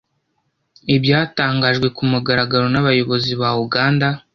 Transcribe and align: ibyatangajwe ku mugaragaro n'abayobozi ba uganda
ibyatangajwe 0.95 1.87
ku 1.95 2.03
mugaragaro 2.11 2.65
n'abayobozi 2.69 3.31
ba 3.41 3.49
uganda 3.65 4.07